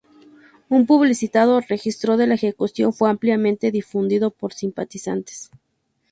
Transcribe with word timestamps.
Un 0.71 0.87
publicitado 0.87 1.61
registro 1.61 2.17
de 2.17 2.25
la 2.25 2.33
ejecución 2.33 2.91
fue 2.91 3.11
ampliamente 3.11 3.69
difundido 3.69 4.31
por 4.31 4.51
simpatizantes. 4.51 5.51